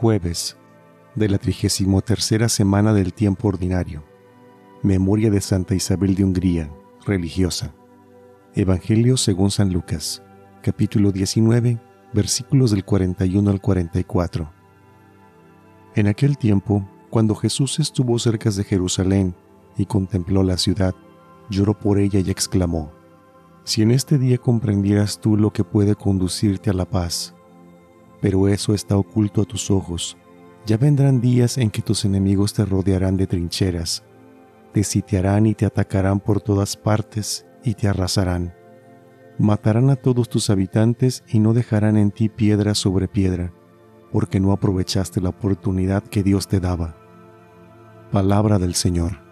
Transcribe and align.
jueves 0.00 0.56
de 1.14 1.28
la 1.28 1.36
trigésimo 1.36 2.00
tercera 2.00 2.48
semana 2.48 2.94
del 2.94 3.12
tiempo 3.12 3.48
ordinario. 3.48 4.02
Memoria 4.82 5.30
de 5.30 5.42
Santa 5.42 5.74
Isabel 5.74 6.14
de 6.14 6.24
Hungría, 6.24 6.72
religiosa. 7.04 7.74
Evangelio 8.54 9.18
según 9.18 9.50
San 9.50 9.74
Lucas, 9.74 10.22
capítulo 10.62 11.12
19, 11.12 11.78
versículos 12.14 12.70
del 12.70 12.82
41 12.82 13.50
al 13.50 13.60
44. 13.60 14.50
En 15.96 16.06
aquel 16.06 16.38
tiempo, 16.38 16.88
cuando 17.10 17.34
Jesús 17.34 17.78
estuvo 17.78 18.18
cerca 18.18 18.48
de 18.48 18.64
Jerusalén 18.64 19.34
y 19.76 19.84
contempló 19.84 20.42
la 20.42 20.56
ciudad, 20.56 20.94
lloró 21.50 21.78
por 21.78 21.98
ella 21.98 22.20
y 22.20 22.30
exclamó, 22.30 22.90
Si 23.64 23.82
en 23.82 23.90
este 23.90 24.16
día 24.16 24.38
comprendieras 24.38 25.20
tú 25.20 25.36
lo 25.36 25.52
que 25.52 25.62
puede 25.62 25.94
conducirte 25.94 26.70
a 26.70 26.72
la 26.72 26.86
paz, 26.86 27.34
pero 28.20 28.48
eso 28.48 28.74
está 28.74 28.96
oculto 28.96 29.42
a 29.42 29.44
tus 29.44 29.70
ojos, 29.70 30.16
ya 30.66 30.76
vendrán 30.76 31.20
días 31.20 31.58
en 31.58 31.70
que 31.70 31.82
tus 31.82 32.04
enemigos 32.04 32.52
te 32.52 32.64
rodearán 32.64 33.16
de 33.16 33.26
trincheras, 33.26 34.04
te 34.72 34.84
sitiarán 34.84 35.46
y 35.46 35.54
te 35.54 35.66
atacarán 35.66 36.20
por 36.20 36.40
todas 36.40 36.76
partes 36.76 37.46
y 37.64 37.74
te 37.74 37.88
arrasarán. 37.88 38.54
Matarán 39.38 39.88
a 39.90 39.96
todos 39.96 40.28
tus 40.28 40.50
habitantes 40.50 41.24
y 41.28 41.38
no 41.38 41.54
dejarán 41.54 41.96
en 41.96 42.10
ti 42.10 42.28
piedra 42.28 42.74
sobre 42.74 43.08
piedra, 43.08 43.52
porque 44.12 44.38
no 44.38 44.52
aprovechaste 44.52 45.20
la 45.20 45.30
oportunidad 45.30 46.02
que 46.02 46.22
Dios 46.22 46.46
te 46.46 46.60
daba. 46.60 46.96
Palabra 48.12 48.58
del 48.58 48.74
Señor. 48.74 49.29